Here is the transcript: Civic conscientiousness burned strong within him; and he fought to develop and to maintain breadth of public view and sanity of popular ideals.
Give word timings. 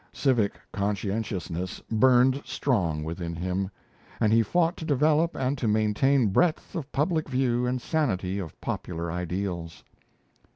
Civic 0.13 0.53
conscientiousness 0.71 1.79
burned 1.91 2.41
strong 2.43 3.03
within 3.03 3.35
him; 3.35 3.69
and 4.19 4.33
he 4.33 4.41
fought 4.41 4.75
to 4.77 4.83
develop 4.83 5.35
and 5.35 5.59
to 5.59 5.67
maintain 5.67 6.29
breadth 6.29 6.73
of 6.73 6.91
public 6.91 7.29
view 7.29 7.67
and 7.67 7.79
sanity 7.79 8.39
of 8.39 8.59
popular 8.61 9.11
ideals. 9.11 9.83